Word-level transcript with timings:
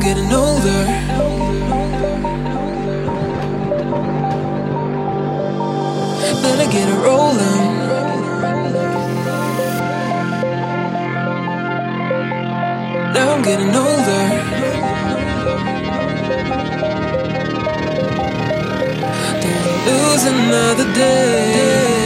I'm 0.00 0.04
getting 0.04 0.32
older. 0.32 0.84
Better 6.40 6.70
get 6.70 6.88
it 6.88 6.98
rolling. 7.04 7.64
Now 13.12 13.32
I'm 13.32 13.42
getting 13.42 13.74
older. 13.74 14.24
Don't 19.42 19.86
lose 19.86 20.24
another 20.26 20.94
day. 20.94 21.97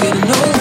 get 0.00 0.14
to 0.14 0.20
know 0.20 0.57